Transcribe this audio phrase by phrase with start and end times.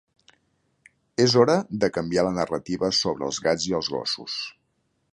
[1.25, 4.43] És hora de canviar la narrativa sobre els gats i els gossos.